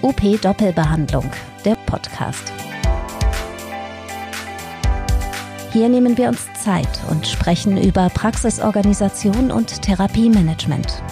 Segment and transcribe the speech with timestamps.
[0.00, 1.28] UP Doppelbehandlung,
[1.64, 2.52] der Podcast.
[5.72, 11.02] Hier nehmen wir uns Zeit und sprechen über Praxisorganisation und Therapiemanagement.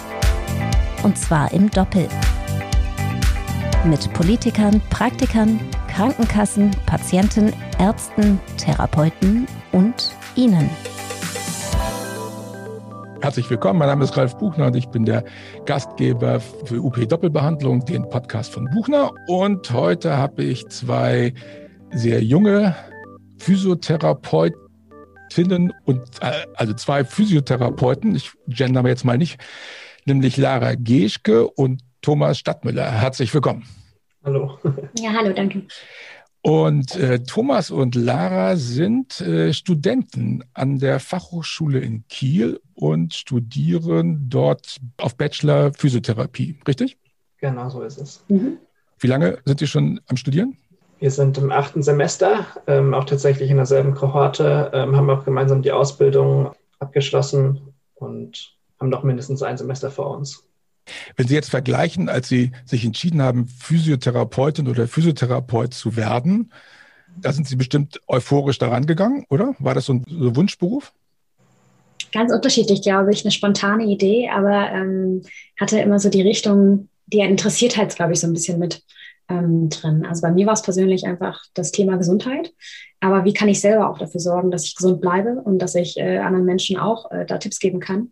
[1.03, 2.07] Und zwar im Doppel.
[3.83, 5.59] Mit Politikern, Praktikern,
[5.89, 10.69] Krankenkassen, Patienten, Ärzten, Therapeuten und Ihnen.
[13.27, 15.25] Herzlich willkommen, mein Name ist Ralf Buchner und ich bin der
[15.65, 19.11] Gastgeber für UP Doppelbehandlung, den Podcast von Buchner.
[19.27, 21.33] Und heute habe ich zwei
[21.91, 22.73] sehr junge
[23.37, 29.41] Physiotherapeutinnen und äh, also zwei Physiotherapeuten, ich gender jetzt mal nicht,
[30.05, 32.89] nämlich Lara Geschke und Thomas Stadtmüller.
[32.89, 33.65] Herzlich willkommen.
[34.23, 34.57] Hallo.
[34.97, 35.63] Ja, hallo, danke.
[36.47, 44.27] Und äh, Thomas und Lara sind äh, Studenten an der Fachhochschule in Kiel und studieren
[44.29, 46.97] dort auf Bachelor Physiotherapie, richtig?
[47.39, 48.23] Genau, so ist es.
[48.29, 48.59] Mhm.
[48.97, 50.55] Wie lange sind Sie schon am Studieren?
[50.99, 55.61] Wir sind im achten Semester, ähm, auch tatsächlich in derselben Kohorte, ähm, haben auch gemeinsam
[55.61, 60.46] die Ausbildung abgeschlossen und haben noch mindestens ein Semester vor uns.
[61.15, 66.51] Wenn Sie jetzt vergleichen, als Sie sich entschieden haben, Physiotherapeutin oder Physiotherapeut zu werden,
[67.19, 69.55] da sind Sie bestimmt euphorisch daran gegangen, oder?
[69.59, 70.93] War das so ein, so Wunschberuf?
[72.11, 73.23] Ganz unterschiedlich, glaube ich.
[73.23, 75.23] Eine spontane Idee, aber ähm,
[75.59, 78.83] hatte immer so die Richtung, die interessiert halt, glaube ich, so ein bisschen mit
[79.29, 80.05] ähm, drin.
[80.05, 82.53] Also bei mir war es persönlich einfach das Thema Gesundheit.
[82.99, 85.97] Aber wie kann ich selber auch dafür sorgen, dass ich gesund bleibe und dass ich
[85.97, 88.11] äh, anderen Menschen auch äh, da Tipps geben kann?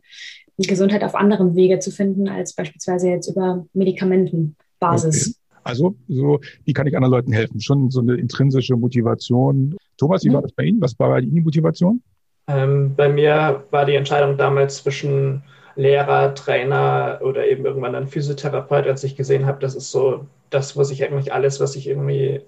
[0.63, 5.27] Gesundheit auf anderem Wege zu finden, als beispielsweise jetzt über Medikamentenbasis.
[5.27, 5.35] Okay.
[5.63, 7.59] Also, so, wie kann ich anderen Leuten helfen?
[7.59, 9.75] Schon so eine intrinsische Motivation.
[9.97, 10.33] Thomas, wie mhm.
[10.33, 10.79] war das bei Ihnen?
[10.79, 12.01] Was war bei Ihnen die Motivation?
[12.47, 15.43] Ähm, bei mir war die Entscheidung damals zwischen
[15.75, 20.77] Lehrer, Trainer oder eben irgendwann dann Physiotherapeut, als ich gesehen habe, das ist so das,
[20.77, 22.41] wo sich eigentlich alles, was sich irgendwie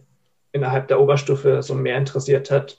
[0.54, 2.78] innerhalb der Oberstufe so mehr interessiert hat,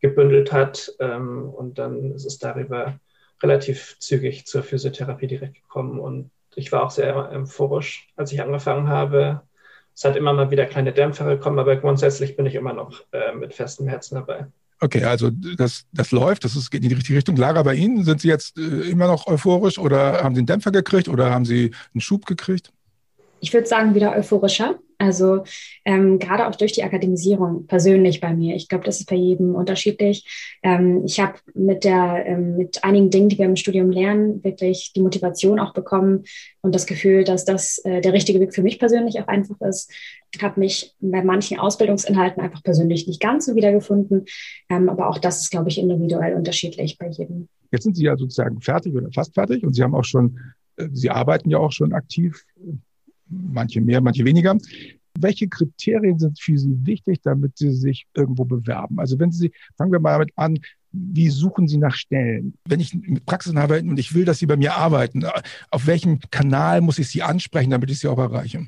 [0.00, 0.94] gebündelt hat.
[1.00, 3.00] Ähm, und dann ist es darüber
[3.42, 8.88] relativ zügig zur Physiotherapie direkt gekommen und ich war auch sehr euphorisch, als ich angefangen
[8.88, 9.42] habe.
[9.94, 13.32] Es hat immer mal wieder kleine Dämpfer gekommen, aber grundsätzlich bin ich immer noch äh,
[13.34, 14.46] mit festem Herzen dabei.
[14.80, 17.36] Okay, also das, das läuft, das ist, geht in die richtige Richtung.
[17.36, 20.70] Lara, bei Ihnen, sind Sie jetzt äh, immer noch euphorisch oder haben Sie einen Dämpfer
[20.70, 22.72] gekriegt oder haben Sie einen Schub gekriegt?
[23.40, 24.78] Ich würde sagen, wieder euphorischer.
[25.00, 25.44] Also
[25.84, 28.56] ähm, gerade auch durch die Akademisierung persönlich bei mir.
[28.56, 30.58] Ich glaube, das ist bei jedem unterschiedlich.
[30.64, 34.92] Ähm, ich habe mit der ähm, mit einigen Dingen, die wir im Studium lernen, wirklich
[34.96, 36.24] die Motivation auch bekommen
[36.62, 39.92] und das Gefühl, dass das äh, der richtige Weg für mich persönlich auch einfach ist.
[40.34, 44.24] Ich habe mich bei manchen Ausbildungsinhalten einfach persönlich nicht ganz so wiedergefunden.
[44.68, 47.48] Ähm, aber auch das ist, glaube ich, individuell unterschiedlich bei jedem.
[47.70, 50.40] Jetzt sind Sie ja sozusagen fertig oder fast fertig und Sie haben auch schon,
[50.76, 52.44] äh, Sie arbeiten ja auch schon aktiv
[53.28, 54.56] manche mehr, manche weniger.
[55.18, 58.98] Welche Kriterien sind für Sie wichtig, damit Sie sich irgendwo bewerben?
[58.98, 60.58] Also wenn Sie, fangen wir mal damit an,
[60.92, 62.54] wie suchen Sie nach Stellen?
[62.66, 65.24] Wenn ich mit Praxis arbeite und ich will, dass Sie bei mir arbeiten,
[65.70, 68.66] auf welchem Kanal muss ich Sie ansprechen, damit ich Sie auch erreiche?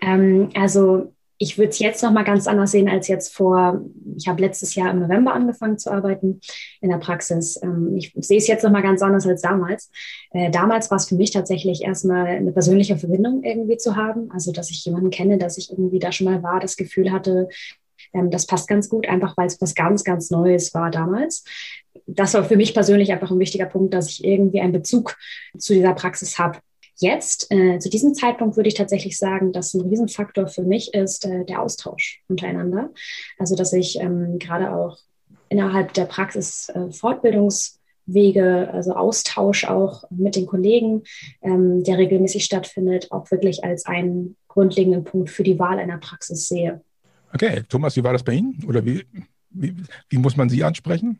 [0.00, 3.82] Ähm, also ich würde es jetzt noch mal ganz anders sehen als jetzt vor.
[4.16, 6.40] Ich habe letztes Jahr im November angefangen zu arbeiten
[6.80, 7.60] in der Praxis.
[7.62, 9.90] Ähm, ich sehe es jetzt noch mal ganz anders als damals.
[10.32, 14.52] Äh, damals war es für mich tatsächlich erstmal eine persönliche Verbindung irgendwie zu haben, also
[14.52, 17.48] dass ich jemanden kenne, dass ich irgendwie da schon mal war, das Gefühl hatte,
[18.14, 21.44] ähm, das passt ganz gut, einfach weil es was ganz, ganz Neues war damals.
[22.06, 25.16] Das war für mich persönlich einfach ein wichtiger Punkt, dass ich irgendwie einen Bezug
[25.58, 26.58] zu dieser Praxis habe.
[26.96, 31.26] Jetzt, äh, zu diesem Zeitpunkt würde ich tatsächlich sagen, dass ein Riesenfaktor für mich ist
[31.26, 32.90] äh, der Austausch untereinander.
[33.38, 34.98] Also, dass ich ähm, gerade auch
[35.48, 41.02] innerhalb der Praxis äh, Fortbildungswege, also Austausch auch mit den Kollegen,
[41.42, 46.46] ähm, der regelmäßig stattfindet, auch wirklich als einen grundlegenden Punkt für die Wahl einer Praxis
[46.46, 46.80] sehe.
[47.32, 48.62] Okay, Thomas, wie war das bei Ihnen?
[48.68, 49.04] Oder wie,
[49.50, 49.74] wie,
[50.08, 51.18] wie muss man Sie ansprechen?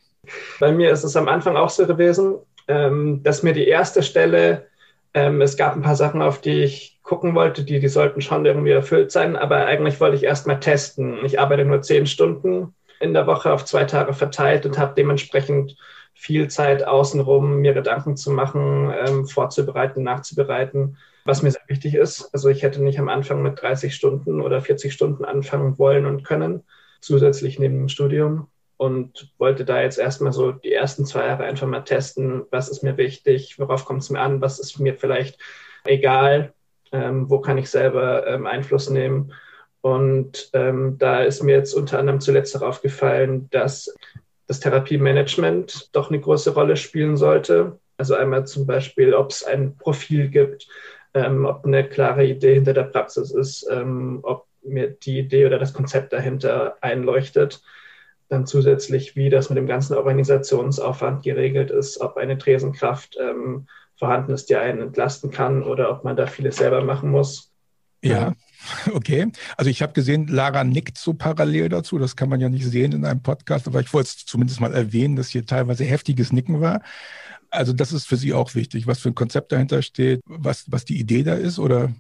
[0.61, 2.37] Bei mir ist es am Anfang auch so gewesen,
[2.69, 4.67] ähm, dass mir die erste Stelle
[5.15, 8.44] ähm, es gab ein paar Sachen, auf die ich gucken wollte, die, die sollten schon
[8.44, 11.25] irgendwie erfüllt sein, aber eigentlich wollte ich erst mal testen.
[11.25, 15.77] Ich arbeite nur zehn Stunden in der Woche auf zwei Tage verteilt und habe dementsprechend
[16.15, 22.31] viel Zeit außenrum, mir Gedanken zu machen, ähm, vorzubereiten, nachzubereiten, was mir sehr wichtig ist.
[22.33, 26.25] Also ich hätte nicht am Anfang mit 30 Stunden oder 40 Stunden anfangen wollen und
[26.25, 26.62] können,
[27.00, 31.67] zusätzlich neben dem Studium und wollte da jetzt erstmal so die ersten zwei Jahre einfach
[31.67, 35.38] mal testen, was ist mir wichtig, worauf kommt es mir an, was ist mir vielleicht
[35.85, 36.53] egal,
[36.93, 39.32] ähm, wo kann ich selber ähm, Einfluss nehmen.
[39.81, 43.94] Und ähm, da ist mir jetzt unter anderem zuletzt darauf gefallen, dass
[44.47, 47.79] das Therapiemanagement doch eine große Rolle spielen sollte.
[47.97, 50.67] Also einmal zum Beispiel, ob es ein Profil gibt,
[51.15, 55.59] ähm, ob eine klare Idee hinter der Praxis ist, ähm, ob mir die Idee oder
[55.59, 57.62] das Konzept dahinter einleuchtet.
[58.35, 64.33] Dann zusätzlich, wie das mit dem ganzen Organisationsaufwand geregelt ist, ob eine Tresenkraft ähm, vorhanden
[64.33, 67.53] ist, die einen entlasten kann oder ob man da vieles selber machen muss.
[68.03, 68.33] Ja,
[68.93, 69.31] okay.
[69.57, 71.97] Also ich habe gesehen, Lara nickt so parallel dazu.
[71.99, 74.75] Das kann man ja nicht sehen in einem Podcast, aber ich wollte es zumindest mal
[74.75, 76.83] erwähnen, dass hier teilweise heftiges Nicken war.
[77.51, 80.85] Also das ist für Sie auch wichtig, was für ein Konzept dahinter steht, was, was
[80.85, 81.93] die Idee da ist, oder?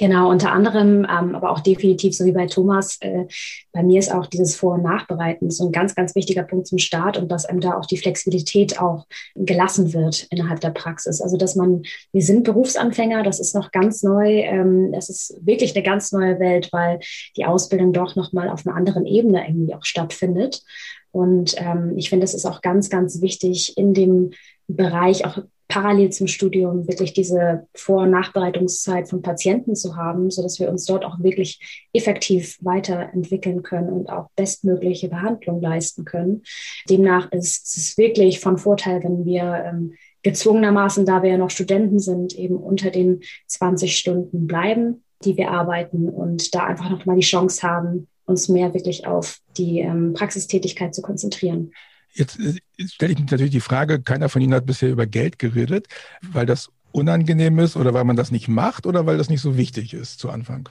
[0.00, 3.26] Genau, unter anderem, ähm, aber auch definitiv, so wie bei Thomas, äh,
[3.70, 6.78] bei mir ist auch dieses Vor- und Nachbereiten so ein ganz, ganz wichtiger Punkt zum
[6.78, 9.04] Start und dass einem da auch die Flexibilität auch
[9.34, 11.20] gelassen wird innerhalb der Praxis.
[11.20, 11.82] Also, dass man,
[12.12, 16.40] wir sind Berufsanfänger, das ist noch ganz neu, ähm, das ist wirklich eine ganz neue
[16.40, 17.00] Welt, weil
[17.36, 20.62] die Ausbildung doch nochmal auf einer anderen Ebene irgendwie auch stattfindet.
[21.12, 24.30] Und ähm, ich finde, es ist auch ganz, ganz wichtig, in dem
[24.66, 30.42] Bereich auch parallel zum Studium wirklich diese Vor- und Nachbereitungszeit von Patienten zu haben, so
[30.42, 36.42] dass wir uns dort auch wirklich effektiv weiterentwickeln können und auch bestmögliche Behandlung leisten können.
[36.90, 41.98] Demnach ist es wirklich von Vorteil, wenn wir ähm, gezwungenermaßen, da wir ja noch Studenten
[41.98, 47.26] sind, eben unter den 20 Stunden bleiben, die wir arbeiten und da einfach nochmal die
[47.26, 51.72] Chance haben, uns mehr wirklich auf die ähm, Praxistätigkeit zu konzentrieren.
[52.12, 55.06] Jetzt, äh, jetzt stelle ich mir natürlich die Frage, keiner von Ihnen hat bisher über
[55.06, 55.86] Geld geredet,
[56.32, 59.56] weil das unangenehm ist oder weil man das nicht macht oder weil das nicht so
[59.56, 60.68] wichtig ist zu Anfang?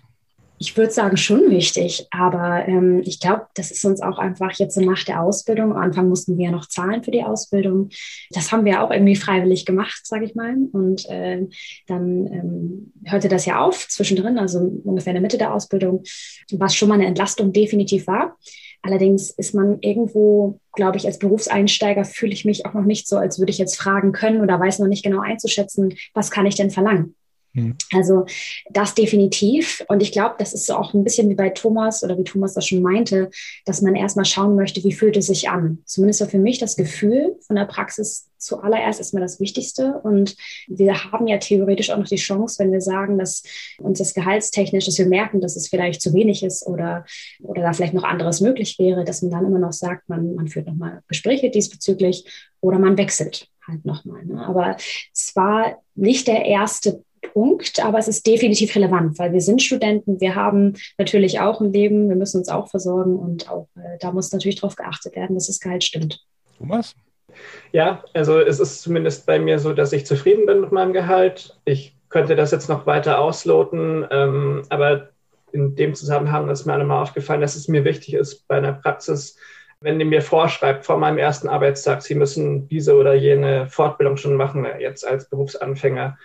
[0.62, 2.06] ich würde sagen, schon wichtig.
[2.12, 5.72] Aber ähm, ich glaube, das ist uns auch einfach jetzt so nach der Ausbildung.
[5.72, 7.90] Am Anfang mussten wir ja noch zahlen für die Ausbildung.
[8.30, 10.56] Das haben wir auch irgendwie freiwillig gemacht, sage ich mal.
[10.74, 11.48] Und äh,
[11.88, 16.04] dann ähm, hörte das ja auf zwischendrin, also ungefähr in der Mitte der Ausbildung,
[16.52, 18.38] was schon mal eine Entlastung definitiv war.
[18.82, 23.18] Allerdings ist man irgendwo, glaube ich, als Berufseinsteiger fühle ich mich auch noch nicht so,
[23.18, 26.56] als würde ich jetzt fragen können oder weiß noch nicht genau einzuschätzen, was kann ich
[26.56, 27.16] denn verlangen.
[27.54, 27.76] Mhm.
[27.94, 28.26] Also
[28.70, 29.84] das definitiv.
[29.88, 32.54] Und ich glaube, das ist so auch ein bisschen wie bei Thomas oder wie Thomas
[32.54, 33.30] das schon meinte,
[33.66, 35.80] dass man erstmal schauen möchte, wie fühlt es sich an.
[35.86, 40.00] Zumindest war für mich das Gefühl von der Praxis zuallererst erstmal das Wichtigste.
[40.04, 40.36] Und
[40.68, 43.44] wir haben ja theoretisch auch noch die Chance, wenn wir sagen, dass
[43.80, 47.06] uns das gehaltstechnisch, dass wir merken, dass es vielleicht zu wenig ist oder,
[47.42, 50.48] oder da vielleicht noch anderes möglich wäre, dass man dann immer noch sagt, man, man
[50.48, 52.26] führt nochmal Gespräche diesbezüglich
[52.62, 54.26] oder man wechselt halt nochmal.
[54.26, 54.46] Ne?
[54.46, 54.76] Aber
[55.14, 60.20] es war nicht der erste Punkt, aber es ist definitiv relevant, weil wir sind Studenten,
[60.20, 64.12] wir haben natürlich auch ein Leben, wir müssen uns auch versorgen und auch äh, da
[64.12, 66.24] muss natürlich darauf geachtet werden, dass das Gehalt stimmt.
[66.58, 66.96] Thomas?
[67.72, 71.58] Ja, also es ist zumindest bei mir so, dass ich zufrieden bin mit meinem Gehalt.
[71.66, 75.10] Ich könnte das jetzt noch weiter ausloten, ähm, aber
[75.52, 79.38] in dem Zusammenhang ist mir einmal aufgefallen, dass es mir wichtig ist, bei einer Praxis,
[79.82, 84.36] wenn die mir vorschreibt vor meinem ersten Arbeitstag, Sie müssen diese oder jene Fortbildung schon
[84.36, 86.18] machen, jetzt als Berufsanfänger,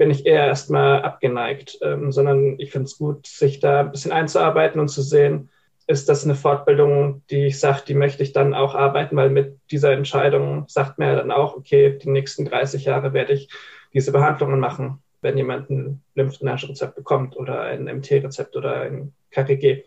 [0.00, 4.12] bin ich eher erstmal abgeneigt, ähm, sondern ich finde es gut, sich da ein bisschen
[4.12, 5.50] einzuarbeiten und zu sehen,
[5.86, 9.58] ist das eine Fortbildung, die ich sage, die möchte ich dann auch arbeiten, weil mit
[9.70, 13.50] dieser Entscheidung sagt mir dann auch, okay, die nächsten 30 Jahre werde ich
[13.92, 19.84] diese Behandlungen machen, wenn jemand ein Lymphdrainagerezept bekommt oder ein MT-Rezept oder ein KTG.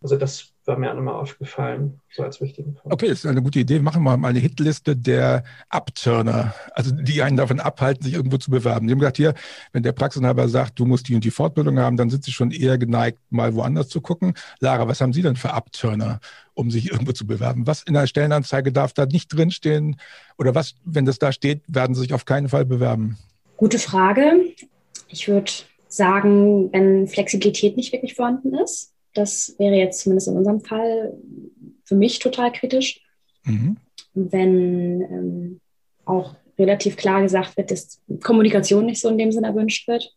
[0.00, 2.92] Also das war mir auch nochmal aufgefallen, so als wichtigen Punkt.
[2.92, 3.80] Okay, das ist eine gute Idee.
[3.80, 8.50] Machen wir mal eine Hitliste der Abturner, also die einen davon abhalten, sich irgendwo zu
[8.50, 8.86] bewerben.
[8.86, 9.34] Die haben gesagt, hier,
[9.72, 12.52] wenn der Praxisinhaber sagt, du musst die und die Fortbildung haben, dann sind sie schon
[12.52, 14.34] eher geneigt, mal woanders zu gucken.
[14.60, 16.20] Lara, was haben Sie denn für Abturner,
[16.54, 17.66] um sich irgendwo zu bewerben?
[17.66, 19.96] Was in der Stellenanzeige darf da nicht drinstehen?
[20.36, 23.18] Oder was, wenn das da steht, werden Sie sich auf keinen Fall bewerben?
[23.56, 24.54] Gute Frage.
[25.08, 25.50] Ich würde
[25.88, 31.14] sagen, wenn Flexibilität nicht wirklich vorhanden ist, das wäre jetzt zumindest in unserem Fall
[31.84, 33.00] für mich total kritisch.
[33.44, 33.76] Mhm.
[34.14, 35.60] Wenn ähm,
[36.04, 40.14] auch relativ klar gesagt wird, dass Kommunikation nicht so in dem Sinne erwünscht wird.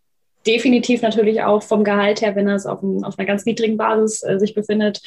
[0.47, 4.23] Definitiv natürlich auch vom Gehalt her, wenn er es auf, auf einer ganz niedrigen Basis
[4.23, 4.99] äh, sich befindet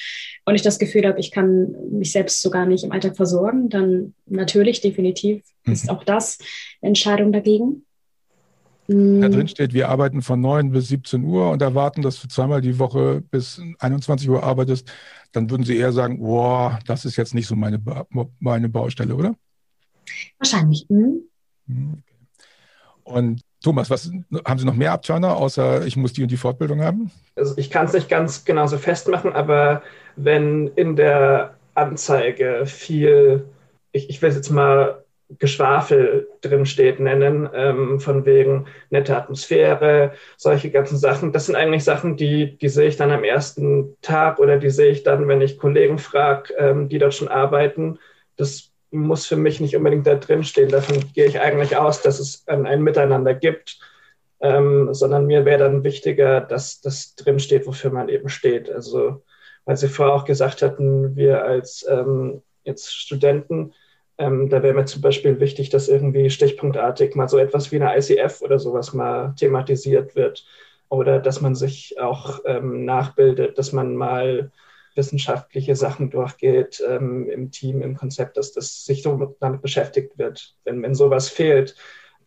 [0.45, 4.15] und ich das Gefühl habe, ich kann mich selbst sogar nicht im Alltag versorgen, dann
[4.27, 5.73] natürlich, definitiv mhm.
[5.73, 6.39] ist auch das
[6.81, 7.85] eine Entscheidung dagegen.
[8.87, 9.33] Da mm.
[9.33, 12.79] drin steht, wir arbeiten von 9 bis 17 Uhr und erwarten, dass du zweimal die
[12.79, 14.91] Woche bis 21 Uhr arbeitest,
[15.33, 17.81] dann würden Sie eher sagen, boah, das ist jetzt nicht so meine,
[18.41, 19.35] meine Baustelle, oder?
[20.39, 20.87] Wahrscheinlich.
[20.89, 21.23] Mhm.
[21.67, 22.03] mhm
[23.05, 24.11] und Thomas, was
[24.45, 27.11] haben Sie noch mehr Abturner, außer ich muss die und die Fortbildung haben?
[27.37, 29.83] Also ich kann es nicht ganz genauso festmachen, aber
[30.17, 33.47] wenn in der Anzeige viel,
[33.93, 35.04] ich, ich will es jetzt mal
[35.39, 41.33] Geschwafel drin steht, nennen, ähm, von wegen nette Atmosphäre, solche ganzen Sachen.
[41.33, 44.91] Das sind eigentlich Sachen, die, die sehe ich dann am ersten Tag oder die sehe
[44.91, 47.99] ich dann, wenn ich Kollegen frage, ähm, die dort schon arbeiten.
[48.37, 50.69] Das muss für mich nicht unbedingt da drin stehen.
[50.71, 53.79] Davon gehe ich eigentlich aus, dass es ein, ein Miteinander gibt.
[54.41, 58.71] ähm, sondern mir wäre dann wichtiger, dass das drin steht, wofür man eben steht.
[58.71, 59.23] Also,
[59.65, 63.73] weil Sie vorher auch gesagt hatten, wir als ähm, jetzt Studenten,
[64.19, 67.97] ähm, da wäre mir zum Beispiel wichtig, dass irgendwie stichpunktartig mal so etwas wie eine
[67.97, 70.47] ICF oder sowas mal thematisiert wird.
[70.89, 74.53] Oder dass man sich auch ähm, nachbildet, dass man mal
[74.95, 80.55] wissenschaftliche Sachen durchgeht ähm, im Team, im Konzept, dass das sich so damit beschäftigt wird.
[80.65, 81.75] Wenn, wenn sowas fehlt,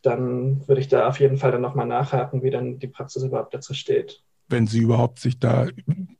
[0.01, 3.53] dann würde ich da auf jeden Fall dann nochmal nachhaken, wie dann die Praxis überhaupt
[3.53, 4.21] dazu steht.
[4.49, 5.67] Wenn Sie überhaupt sich da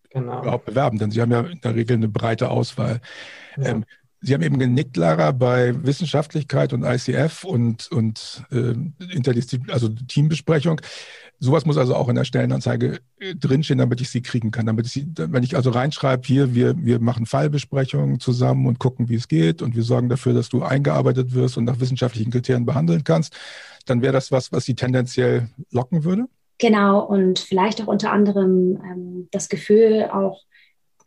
[0.09, 0.41] genau.
[0.41, 3.01] überhaupt bewerben, denn Sie haben ja in der Regel eine breite Auswahl.
[3.57, 3.69] Ja.
[3.69, 3.85] Ähm,
[4.21, 8.73] Sie haben eben genickt, Lara, bei Wissenschaftlichkeit und ICF und, und äh,
[9.13, 10.81] Interdisziplin, also Teambesprechung.
[11.39, 14.65] Sowas muss also auch in der Stellenanzeige äh, drinstehen, damit ich sie kriegen kann.
[14.65, 19.07] Damit ich sie, wenn ich also reinschreibe, hier, wir, wir machen Fallbesprechungen zusammen und gucken,
[19.07, 22.65] wie es geht und wir sorgen dafür, dass du eingearbeitet wirst und nach wissenschaftlichen Kriterien
[22.65, 23.35] behandeln kannst,
[23.85, 26.25] dann wäre das was, was sie tendenziell locken würde?
[26.59, 30.41] Genau, und vielleicht auch unter anderem ähm, das Gefühl, auch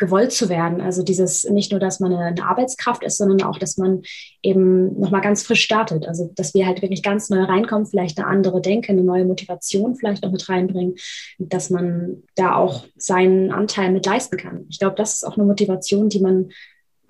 [0.01, 0.81] gewollt zu werden.
[0.81, 4.03] Also dieses nicht nur, dass man eine, Arbeitskraft ist, sondern auch, dass man
[4.43, 6.09] eben nochmal ganz frisch startet.
[6.09, 9.95] Also dass wir halt wirklich ganz neu reinkommen, vielleicht eine andere Denke, eine neue Motivation
[9.95, 10.97] vielleicht noch mit reinbringen,
[11.39, 14.65] dass man da auch seinen Anteil mit leisten kann.
[14.71, 16.49] Ich glaube, das ist auch eine Motivation, die man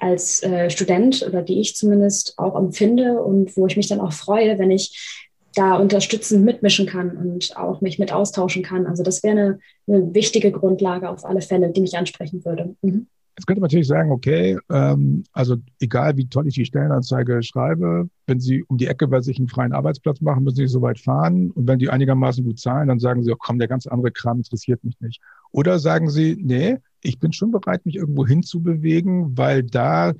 [0.01, 4.13] als äh, Student oder die ich zumindest auch empfinde und wo ich mich dann auch
[4.13, 8.87] freue, wenn ich da unterstützend mitmischen kann und auch mich mit austauschen kann.
[8.87, 12.77] Also das wäre eine, eine wichtige Grundlage auf alle Fälle, die mich ansprechen würde.
[12.83, 13.07] Mhm.
[13.37, 18.11] Jetzt könnte man natürlich sagen, okay, ähm, also egal wie toll ich die Stellenanzeige schreibe,
[18.27, 21.01] wenn Sie um die Ecke bei sich einen freien Arbeitsplatz machen, müssen Sie so weit
[21.01, 21.51] fahren.
[21.53, 24.39] Und wenn die einigermaßen gut zahlen, dann sagen Sie, oh, komm, der ganz andere Kram
[24.39, 25.23] interessiert mich nicht.
[25.53, 30.13] Oder sagen Sie, nee, ich bin schon bereit, mich irgendwo hinzubewegen, weil da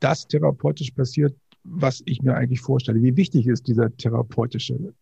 [0.00, 1.36] das therapeutisch passiert,
[1.68, 3.02] was ich mir eigentlich vorstelle.
[3.02, 4.94] Wie wichtig ist dieser therapeutische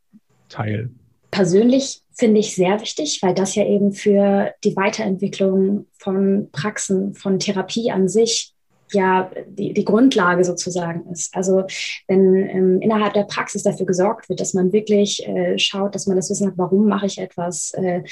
[0.49, 0.90] Teil?
[1.30, 7.38] Persönlich finde ich sehr wichtig, weil das ja eben für die Weiterentwicklung von Praxen, von
[7.38, 8.54] Therapie an sich
[8.93, 11.35] ja die, die Grundlage sozusagen ist.
[11.35, 11.64] Also
[12.07, 16.17] wenn ähm, innerhalb der Praxis dafür gesorgt wird, dass man wirklich äh, schaut, dass man
[16.17, 18.03] das Wissen hat, warum mache ich etwas, äh,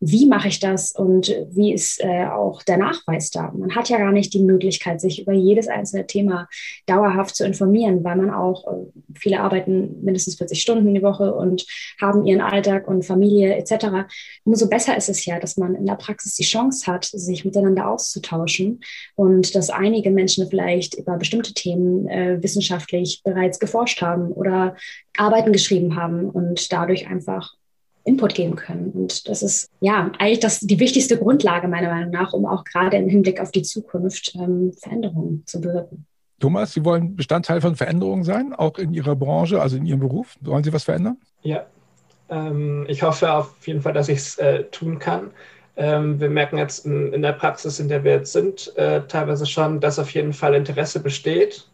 [0.00, 3.52] wie mache ich das und wie ist äh, auch der Nachweis da.
[3.56, 6.48] Man hat ja gar nicht die Möglichkeit, sich über jedes einzelne Thema
[6.86, 11.66] dauerhaft zu informieren, weil man auch, äh, viele arbeiten mindestens 40 Stunden die Woche und
[12.00, 14.08] haben ihren Alltag und Familie etc.
[14.44, 17.88] Umso besser ist es ja, dass man in der Praxis die Chance hat, sich miteinander
[17.88, 18.80] auszutauschen
[19.14, 24.76] und dass einige Menschen Menschen vielleicht über bestimmte Themen äh, wissenschaftlich bereits geforscht haben oder
[25.16, 27.54] Arbeiten geschrieben haben und dadurch einfach
[28.04, 28.90] Input geben können.
[28.90, 32.96] Und das ist ja eigentlich das, die wichtigste Grundlage meiner Meinung nach, um auch gerade
[32.96, 36.06] im Hinblick auf die Zukunft ähm, Veränderungen zu bewirken.
[36.38, 40.36] Thomas, Sie wollen Bestandteil von Veränderungen sein, auch in Ihrer Branche, also in Ihrem Beruf.
[40.40, 41.16] Wollen Sie was verändern?
[41.42, 41.66] Ja,
[42.30, 45.30] ähm, ich hoffe auf jeden Fall, dass ich es äh, tun kann.
[45.76, 49.46] Ähm, wir merken jetzt in, in, der Praxis, in der wir jetzt sind, äh, teilweise
[49.46, 51.66] schon, dass auf jeden Fall Interesse besteht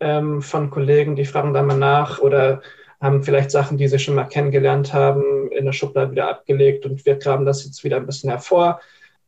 [0.00, 2.62] ähm, von Kollegen, die fragen da mal nach oder
[3.00, 7.04] haben vielleicht Sachen, die sie schon mal kennengelernt haben, in der Schublade wieder abgelegt und
[7.04, 8.80] wir graben das jetzt wieder ein bisschen hervor.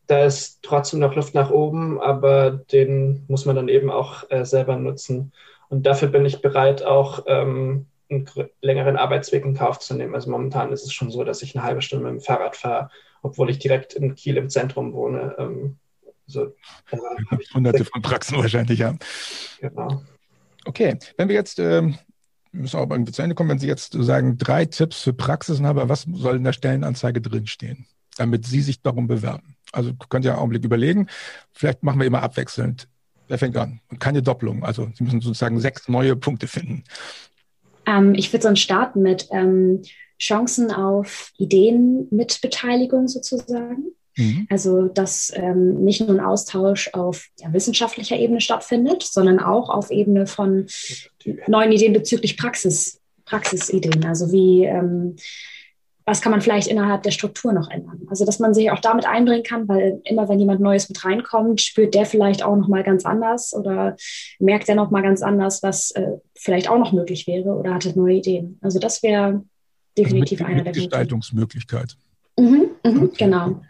[0.07, 4.45] Da ist trotzdem noch Luft nach oben, aber den muss man dann eben auch äh,
[4.45, 5.33] selber nutzen.
[5.69, 8.26] Und dafür bin ich bereit, auch ähm, einen
[8.61, 10.14] längeren Arbeitsweg in Kauf zu nehmen.
[10.14, 12.90] Also momentan ist es schon so, dass ich eine halbe Stunde mit dem Fahrrad fahre
[13.25, 15.35] obwohl ich direkt in Kiel im Zentrum wohne.
[15.38, 15.78] Ähm,
[16.28, 16.54] also,
[17.54, 18.95] Hunderte von Praxen wahrscheinlich, ja.
[19.61, 20.02] Genau.
[20.66, 21.99] Okay, wenn wir jetzt, ähm,
[22.52, 25.88] müssen auch irgendwie zu Ende kommen, wenn Sie jetzt sagen, drei Tipps für Praxisen haben,
[25.88, 29.57] was soll in der Stellenanzeige drinstehen, damit Sie sich darum bewerben?
[29.73, 31.09] Also könnt ihr einen Augenblick überlegen.
[31.52, 32.88] Vielleicht machen wir immer abwechselnd.
[33.28, 33.81] Wer fängt an?
[33.90, 34.64] Und keine Doppelung.
[34.64, 36.85] Also Sie müssen sozusagen sechs neue Punkte finden.
[37.87, 39.83] Ähm, ich würde sonst starten mit ähm,
[40.18, 43.94] Chancen auf Ideenmitbeteiligung sozusagen.
[44.16, 44.47] Mhm.
[44.49, 49.90] Also, dass ähm, nicht nur ein Austausch auf ja, wissenschaftlicher Ebene stattfindet, sondern auch auf
[49.90, 50.66] Ebene von
[51.47, 54.04] neuen Ideen bezüglich Praxis, Praxisideen.
[54.04, 55.16] Also wie, ähm,
[56.06, 58.02] was kann man vielleicht innerhalb der Struktur noch ändern?
[58.09, 61.62] Also, dass man sich auch damit einbringen kann, weil immer, wenn jemand Neues mit reinkommt,
[61.62, 63.97] spürt der vielleicht auch nochmal ganz anders oder
[64.38, 68.16] merkt er nochmal ganz anders, was äh, vielleicht auch noch möglich wäre oder hatte neue
[68.16, 68.59] Ideen.
[68.61, 69.44] Also, das wäre
[69.97, 71.97] definitiv also mit, einer der Gestaltungsmöglichkeit.
[72.39, 73.17] Mhm, mhm, okay.
[73.19, 73.61] Genau.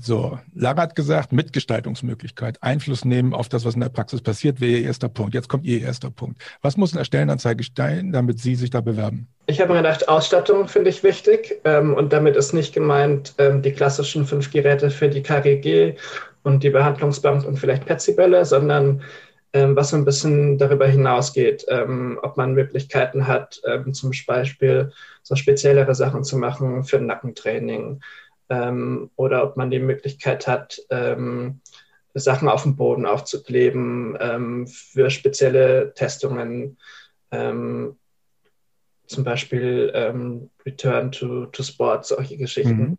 [0.00, 4.78] So, Lara hat gesagt, Mitgestaltungsmöglichkeit, Einfluss nehmen auf das, was in der Praxis passiert, wäre
[4.78, 5.34] ihr erster Punkt.
[5.34, 6.40] Jetzt kommt ihr erster Punkt.
[6.62, 9.28] Was muss in der Stellenanzeige stehen, damit Sie sich da bewerben?
[9.46, 11.60] Ich habe mir gedacht, Ausstattung finde ich wichtig.
[11.64, 15.94] Ähm, und damit ist nicht gemeint ähm, die klassischen fünf Geräte für die KGG
[16.42, 19.02] und die Behandlungsbank und vielleicht Petsybälle, sondern
[19.76, 24.92] was so ein bisschen darüber hinausgeht, ähm, ob man Möglichkeiten hat, ähm, zum Beispiel
[25.22, 28.00] so speziellere Sachen zu machen für Nackentraining
[28.48, 31.60] ähm, oder ob man die Möglichkeit hat, ähm,
[32.14, 36.76] Sachen auf dem Boden aufzukleben ähm, für spezielle Testungen,
[37.30, 39.90] zum Beispiel
[40.66, 42.98] Return to, to Sport, solche Geschichten.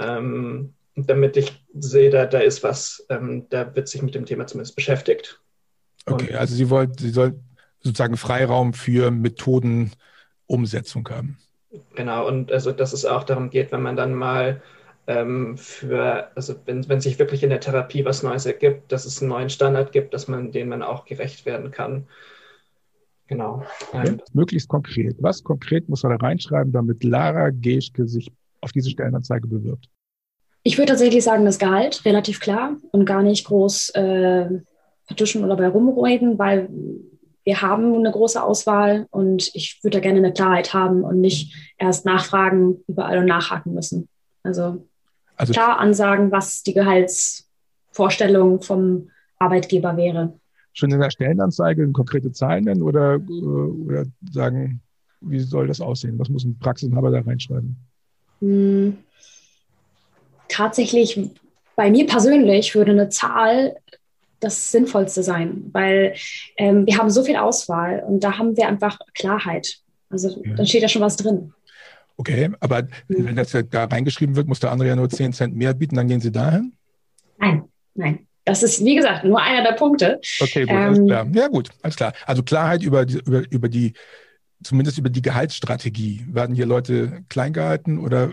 [0.00, 0.74] Mhm.
[0.96, 5.40] damit ich sehe, da, da ist was, da wird sich mit dem Thema zumindest beschäftigt.
[6.12, 7.38] Okay, also Sie wollen, Sie soll
[7.80, 11.38] sozusagen Freiraum für Methodenumsetzung haben.
[11.94, 14.62] Genau, und also dass es auch darum geht, wenn man dann mal
[15.06, 19.20] ähm, für, also wenn, wenn sich wirklich in der Therapie was Neues ergibt, dass es
[19.20, 22.06] einen neuen Standard gibt, dass man den man auch gerecht werden kann.
[23.26, 23.62] Genau.
[23.92, 24.16] Okay.
[24.32, 25.16] Möglichst konkret.
[25.20, 28.30] Was konkret muss er da reinschreiben, damit Lara Geschke sich
[28.62, 29.88] auf diese Stellenanzeige bewirbt?
[30.62, 34.48] Ich würde tatsächlich sagen, das Gehalt, relativ klar und gar nicht groß äh,
[35.08, 36.68] vertuschen oder bei rumreden, weil
[37.44, 41.54] wir haben eine große Auswahl und ich würde da gerne eine Klarheit haben und nicht
[41.78, 44.08] erst nachfragen überall und nachhaken müssen.
[44.42, 44.86] Also,
[45.36, 50.38] also klar ansagen, was die Gehaltsvorstellung vom Arbeitgeber wäre.
[50.74, 54.82] Schon in der Stellenanzeige konkrete Zahlen nennen oder, äh, oder sagen,
[55.22, 56.18] wie soll das aussehen?
[56.18, 57.76] Was muss ein Praxisinhaber da reinschreiben?
[58.40, 58.98] Hm,
[60.48, 61.18] tatsächlich,
[61.76, 63.76] bei mir persönlich würde eine Zahl
[64.40, 66.14] das Sinnvollste sein, weil
[66.56, 69.78] ähm, wir haben so viel Auswahl und da haben wir einfach Klarheit.
[70.10, 70.54] Also ja.
[70.54, 71.52] dann steht ja schon was drin.
[72.16, 73.26] Okay, aber mhm.
[73.26, 76.08] wenn das da reingeschrieben wird, muss der andere ja nur 10 Cent mehr bieten, dann
[76.08, 76.72] gehen Sie dahin?
[77.38, 77.64] Nein,
[77.94, 78.26] nein.
[78.44, 80.20] Das ist, wie gesagt, nur einer der Punkte.
[80.40, 81.26] Okay, gut, ähm, alles klar.
[81.32, 82.12] Ja, gut, alles klar.
[82.24, 83.92] Also Klarheit über die, über, über die,
[84.62, 86.24] zumindest über die Gehaltsstrategie.
[86.30, 88.32] Werden hier Leute klein gehalten oder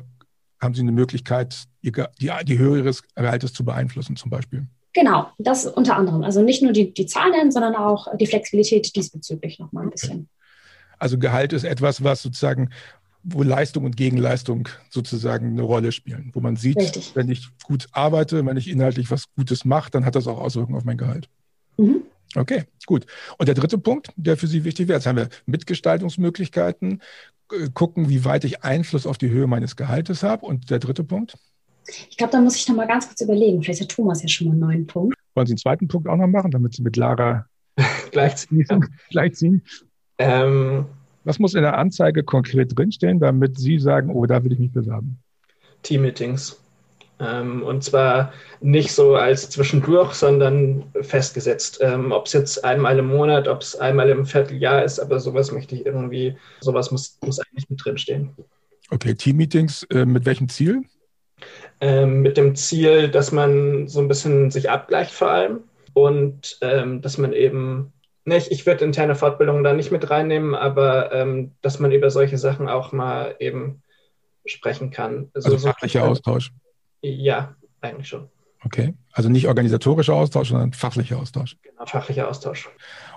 [0.61, 4.67] haben Sie eine Möglichkeit, die, die Höhe Ihres Gehaltes zu beeinflussen, zum Beispiel?
[4.95, 6.23] Genau, das unter anderem.
[6.23, 10.29] Also nicht nur die, die Zahlen, sondern auch die Flexibilität diesbezüglich nochmal ein bisschen.
[10.97, 12.69] Also Gehalt ist etwas, was sozusagen,
[13.21, 17.11] wo Leistung und Gegenleistung sozusagen eine Rolle spielen, wo man sieht, Richtig.
[17.13, 20.77] wenn ich gut arbeite, wenn ich inhaltlich was Gutes mache, dann hat das auch Auswirkungen
[20.77, 21.27] auf mein Gehalt.
[21.75, 22.03] Mhm.
[22.33, 23.05] Okay, gut.
[23.37, 27.01] Und der dritte Punkt, der für Sie wichtig wäre, jetzt haben wir Mitgestaltungsmöglichkeiten,
[27.73, 30.45] gucken, wie weit ich Einfluss auf die Höhe meines Gehaltes habe.
[30.45, 31.37] Und der dritte Punkt?
[32.09, 33.61] Ich glaube, da muss ich noch mal ganz kurz überlegen.
[33.61, 35.15] Vielleicht hat Thomas ja schon mal einen neuen Punkt.
[35.35, 37.45] Wollen Sie einen zweiten Punkt auch noch machen, damit Sie mit Lara
[38.11, 38.65] gleichziehen?
[39.09, 39.61] gleichziehen?
[40.17, 40.85] Ähm,
[41.23, 44.71] Was muss in der Anzeige konkret drinstehen, damit Sie sagen, oh, da will ich mich
[44.71, 45.19] bewerben?
[45.83, 46.59] Team-Meetings.
[47.19, 51.79] Ähm, und zwar nicht so als zwischendurch, sondern festgesetzt.
[51.81, 55.51] Ähm, ob es jetzt einmal im Monat, ob es einmal im Vierteljahr ist, aber sowas
[55.51, 58.31] möchte ich irgendwie, sowas muss, muss eigentlich mit drinstehen.
[58.89, 60.83] Okay, Team-Meetings, äh, mit welchem Ziel?
[61.85, 65.59] Ähm, mit dem Ziel, dass man so ein bisschen sich abgleicht vor allem
[65.93, 67.93] und ähm, dass man eben,
[68.25, 72.39] nicht, ich würde interne Fortbildungen da nicht mit reinnehmen, aber ähm, dass man über solche
[72.39, 73.83] Sachen auch mal eben
[74.47, 75.29] sprechen kann.
[75.35, 76.51] Also, also fachlicher so, Austausch?
[77.01, 78.29] Ja, eigentlich schon.
[78.63, 81.55] Okay, also nicht organisatorischer Austausch, sondern fachlicher Austausch.
[81.61, 82.67] Genau, fachlicher Austausch.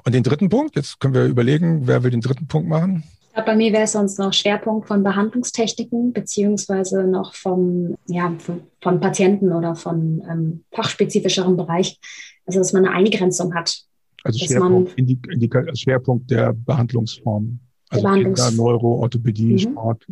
[0.04, 3.02] Und den dritten Punkt, jetzt können wir überlegen, wer will den dritten Punkt machen?
[3.42, 8.33] Bei mir wäre es sonst noch Schwerpunkt von Behandlungstechniken beziehungsweise noch vom, ja,
[8.81, 11.98] von Patienten oder von ähm, fachspezifischeren Bereich.
[12.46, 13.83] Also, dass man eine Eingrenzung hat.
[14.24, 17.61] Also Schwerpunkt, Indi Indika Schwerpunkt der Behandlungsform.
[17.90, 19.59] Also Behandlungs Kinder, Neuro, Orthopädie, mhm.
[19.59, 20.07] Sport.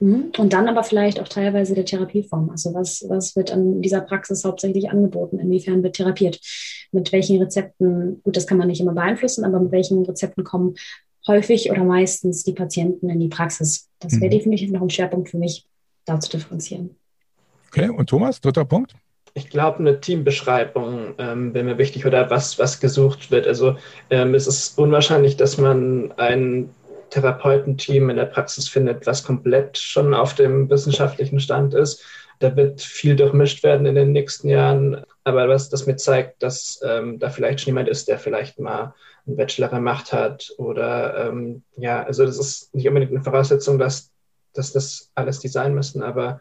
[0.00, 0.32] Mhm.
[0.36, 2.50] Und dann aber vielleicht auch teilweise der Therapieform.
[2.50, 5.38] Also was, was wird an dieser Praxis hauptsächlich angeboten?
[5.38, 6.40] Inwiefern wird therapiert?
[6.92, 8.20] Mit welchen Rezepten?
[8.22, 10.74] Gut, das kann man nicht immer beeinflussen, aber mit welchen Rezepten kommen
[11.26, 13.88] häufig oder meistens die Patienten in die Praxis.
[14.00, 14.38] Das wäre mhm.
[14.38, 15.66] definitiv noch ein Schwerpunkt für mich,
[16.04, 16.96] da zu differenzieren.
[17.68, 18.94] Okay, und Thomas, dritter Punkt?
[19.34, 23.46] Ich glaube, eine Teambeschreibung ähm, wäre mir wichtig oder was, was gesucht wird.
[23.46, 23.76] Also
[24.10, 26.68] ähm, es ist unwahrscheinlich, dass man ein
[27.08, 32.02] Therapeutenteam in der Praxis findet, was komplett schon auf dem wissenschaftlichen Stand ist.
[32.40, 35.02] Da wird viel durchmischt werden in den nächsten Jahren.
[35.24, 38.94] Aber was das mir zeigt, dass ähm, da vielleicht schon jemand ist, der vielleicht mal
[39.26, 44.10] einen Bachelor gemacht hat oder ähm, ja, also das ist nicht unbedingt eine Voraussetzung, dass,
[44.52, 46.40] dass das alles die sein müssen, aber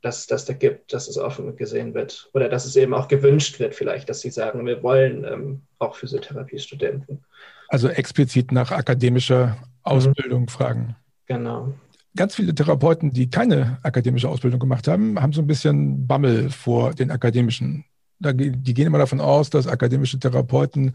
[0.00, 3.60] dass das da gibt, dass es offen gesehen wird oder dass es eben auch gewünscht
[3.60, 7.24] wird vielleicht, dass sie sagen, wir wollen ähm, auch Physiotherapiestudenten.
[7.68, 10.48] Also explizit nach akademischer Ausbildung mhm.
[10.48, 10.96] fragen.
[11.26, 11.72] Genau.
[12.16, 16.92] Ganz viele Therapeuten, die keine akademische Ausbildung gemacht haben, haben so ein bisschen Bammel vor
[16.92, 17.84] den akademischen
[18.22, 20.94] die gehen immer davon aus, dass akademische Therapeuten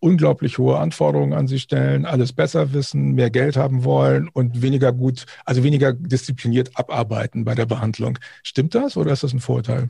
[0.00, 4.92] unglaublich hohe Anforderungen an sie stellen, alles besser wissen, mehr Geld haben wollen und weniger
[4.92, 8.18] gut, also weniger diszipliniert abarbeiten bei der Behandlung.
[8.42, 9.88] Stimmt das oder ist das ein Vorteil?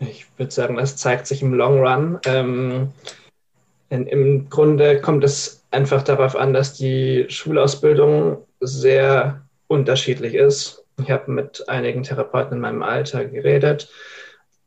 [0.00, 2.18] Ich würde sagen, das zeigt sich im Long Run.
[2.26, 2.88] Ähm,
[3.90, 10.84] Im Grunde kommt es einfach darauf an, dass die Schulausbildung sehr unterschiedlich ist.
[11.02, 13.88] Ich habe mit einigen Therapeuten in meinem Alter geredet.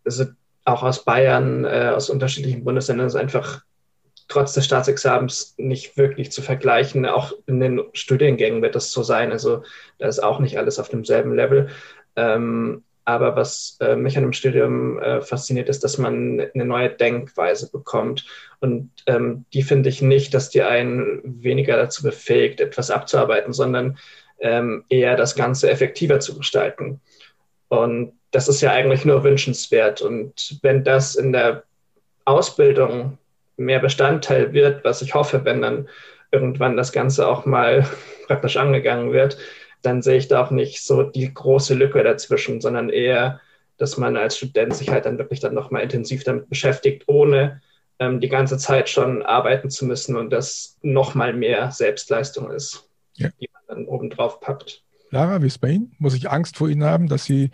[0.06, 0.26] Also
[0.65, 3.62] auch aus Bayern, äh, aus unterschiedlichen Bundesländern ist einfach
[4.28, 7.06] trotz des Staatsexamens nicht wirklich zu vergleichen.
[7.06, 9.32] Auch in den Studiengängen wird das so sein.
[9.32, 9.63] Also
[9.97, 11.69] da ist auch nicht alles auf demselben Level.
[12.15, 16.89] Ähm, aber was äh, mich an dem Studium äh, fasziniert, ist, dass man eine neue
[16.89, 18.26] Denkweise bekommt.
[18.60, 23.97] Und ähm, die finde ich nicht, dass die einen weniger dazu befähigt, etwas abzuarbeiten, sondern
[24.39, 27.02] ähm, eher das Ganze effektiver zu gestalten.
[27.72, 30.02] Und das ist ja eigentlich nur wünschenswert.
[30.02, 31.64] Und wenn das in der
[32.26, 33.18] Ausbildung
[33.56, 35.88] mehr Bestandteil wird, was ich hoffe, wenn dann
[36.34, 37.88] irgendwann das Ganze auch mal
[38.28, 39.38] praktisch angegangen wird,
[39.84, 43.40] dann sehe ich da auch nicht so die große Lücke dazwischen, sondern eher,
[43.78, 47.62] dass man als Student sich halt dann wirklich dann nochmal intensiv damit beschäftigt, ohne
[48.00, 53.30] ähm, die ganze Zeit schon arbeiten zu müssen und das nochmal mehr Selbstleistung ist, ja.
[53.40, 54.84] die man dann obendrauf packt.
[55.12, 55.91] Lara, wie ist bei Ihnen?
[56.00, 57.52] Muss ich Angst vor Ihnen haben, dass Sie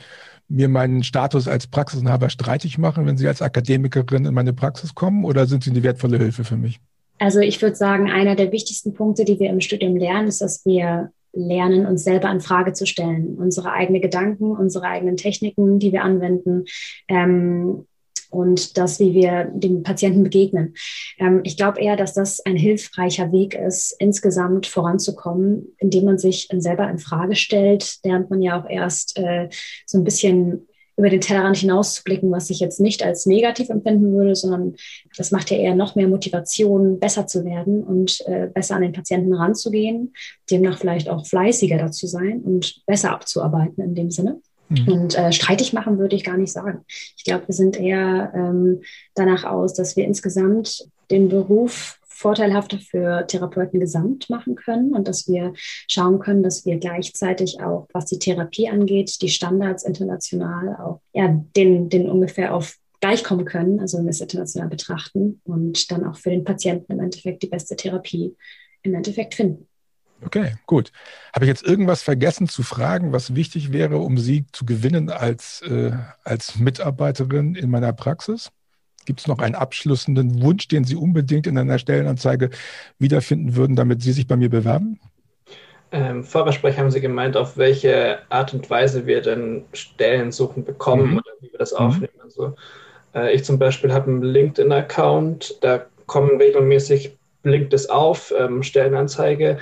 [0.47, 5.25] mir meinen Status als Praxisinhaber streitig machen, wenn Sie als Akademikerin in meine Praxis kommen
[5.25, 6.79] oder sind Sie eine wertvolle Hilfe für mich?
[7.19, 10.65] Also ich würde sagen, einer der wichtigsten Punkte, die wir im Studium lernen, ist, dass
[10.65, 15.91] wir lernen, uns selber in Frage zu stellen, unsere eigenen Gedanken, unsere eigenen Techniken, die
[15.91, 16.65] wir anwenden.
[17.07, 17.85] Ähm,
[18.29, 20.75] und das, wie wir dem Patienten begegnen.
[21.19, 26.47] Ähm, ich glaube eher, dass das ein hilfreicher Weg ist, insgesamt voranzukommen, indem man sich
[26.57, 29.49] selber in Frage stellt, lernt man ja auch erst äh,
[29.85, 33.69] so ein bisschen über den Tellerrand hinaus zu blicken, was ich jetzt nicht als negativ
[33.69, 34.75] empfinden würde, sondern
[35.15, 38.93] das macht ja eher noch mehr Motivation, besser zu werden und äh, besser an den
[38.93, 40.13] Patienten ranzugehen,
[40.49, 44.41] demnach vielleicht auch fleißiger dazu sein und besser abzuarbeiten in dem Sinne.
[44.69, 44.87] Mhm.
[44.87, 46.83] Und äh, streitig machen würde ich gar nicht sagen.
[47.15, 48.81] Ich glaube, wir sind eher ähm,
[49.15, 55.27] danach aus, dass wir insgesamt den Beruf vorteilhafter für Therapeuten gesamt machen können und dass
[55.27, 55.53] wir
[55.87, 61.27] schauen können, dass wir gleichzeitig auch, was die Therapie angeht, die Standards international auch ja,
[61.55, 66.03] den, den ungefähr auf gleich kommen können, also wenn wir es international betrachten und dann
[66.05, 68.35] auch für den Patienten im Endeffekt die beste Therapie
[68.81, 69.67] im Endeffekt finden.
[70.25, 70.91] Okay, gut.
[71.33, 75.61] Habe ich jetzt irgendwas vergessen zu fragen, was wichtig wäre, um Sie zu gewinnen als,
[75.61, 75.91] äh,
[76.23, 78.51] als Mitarbeiterin in meiner Praxis?
[79.05, 82.49] Gibt es noch einen abschließenden Wunsch, den Sie unbedingt in einer Stellenanzeige
[82.99, 84.99] wiederfinden würden, damit Sie sich bei mir bewerben?
[85.91, 91.17] Ähm, Vorgespräch haben Sie gemeint, auf welche Art und Weise wir denn Stellensuchen bekommen mhm.
[91.19, 91.77] oder wie wir das mhm.
[91.77, 92.19] aufnehmen.
[92.21, 92.55] Also,
[93.15, 99.59] äh, ich zum Beispiel habe einen LinkedIn-Account, da kommen regelmäßig, blinkt es auf, ähm, Stellenanzeige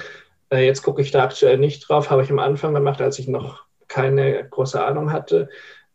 [0.51, 3.27] äh, jetzt gucke ich da aktuell nicht drauf, habe ich am Anfang gemacht, als ich
[3.27, 5.49] noch keine große Ahnung hatte.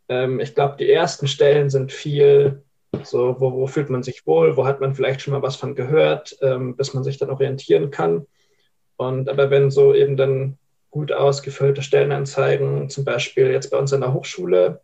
[0.09, 2.63] Ähm, ich glaube, die ersten Stellen sind viel
[3.03, 5.75] so, wo, wo, fühlt man sich wohl, wo hat man vielleicht schon mal was von
[5.75, 8.27] gehört, ähm, bis man sich dann orientieren kann.
[8.97, 10.59] Und aber wenn so eben dann
[10.91, 14.83] gut ausgefüllte Stellenanzeigen, zum Beispiel jetzt bei uns an der Hochschule,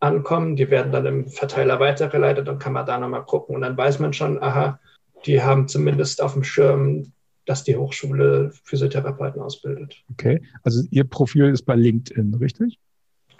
[0.00, 3.76] ankommen, die werden dann im Verteiler weitergeleitet, dann kann man da nochmal gucken und dann
[3.76, 4.78] weiß man schon, aha,
[5.26, 7.12] die haben zumindest auf dem Schirm
[7.48, 10.02] dass die Hochschule Physiotherapeuten ausbildet.
[10.12, 12.78] Okay, also Ihr Profil ist bei LinkedIn, richtig?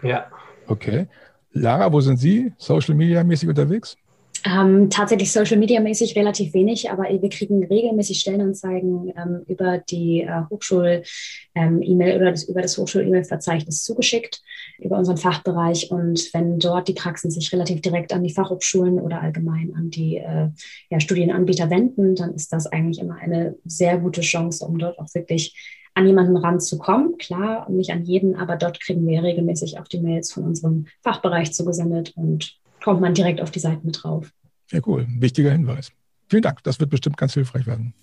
[0.03, 0.27] Ja.
[0.67, 1.07] Okay.
[1.53, 3.97] Lara, wo sind Sie Social Media mäßig unterwegs?
[4.45, 10.23] Ähm, tatsächlich Social Media mäßig relativ wenig, aber wir kriegen regelmäßig Stellenanzeigen ähm, über die
[10.23, 14.41] äh, Hochschul-E-Mail ähm, oder das, über das Hochschul-E-Mail-Verzeichnis zugeschickt,
[14.79, 15.91] über unseren Fachbereich.
[15.91, 20.19] Und wenn dort die Praxen sich relativ direkt an die Fachhochschulen oder allgemein an die
[20.19, 20.49] äh,
[20.91, 25.13] ja, Studienanbieter wenden, dann ist das eigentlich immer eine sehr gute Chance, um dort auch
[25.15, 27.19] wirklich an jemanden ranzukommen.
[27.19, 31.53] Klar, nicht an jeden, aber dort kriegen wir regelmäßig auch die Mails von unserem Fachbereich
[31.53, 34.33] zugesendet und kommt man direkt auf die Seiten mit drauf.
[34.71, 35.07] Sehr cool.
[35.19, 35.91] Wichtiger Hinweis.
[36.29, 36.63] Vielen Dank.
[36.63, 37.95] Das wird bestimmt ganz hilfreich werden.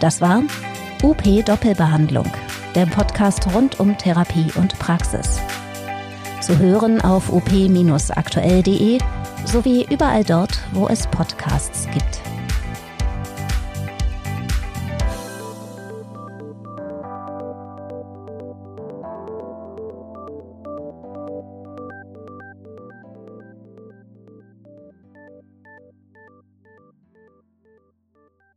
[0.00, 0.42] Das war
[1.02, 2.30] UP Doppelbehandlung,
[2.74, 5.40] der Podcast rund um Therapie und Praxis.
[6.40, 8.98] Zu hören auf op-aktuell.de
[9.44, 12.33] sowie überall dort, wo es Podcasts gibt.